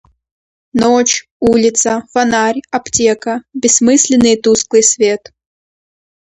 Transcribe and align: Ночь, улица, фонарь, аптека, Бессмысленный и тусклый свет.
Ночь, 0.83 1.15
улица, 1.51 1.91
фонарь, 2.11 2.61
аптека, 2.77 3.35
Бессмысленный 3.53 4.33
и 4.33 4.41
тусклый 4.41 4.81
свет. 4.81 5.31